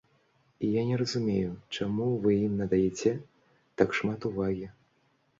І 0.63 0.67
я 0.79 0.83
не 0.91 0.95
разумею, 1.01 1.51
чаму 1.75 2.07
вы 2.23 2.31
ім 2.45 2.55
надаяце 2.61 3.11
так 3.83 3.93
шмат 3.99 4.19
увагі. 4.31 4.65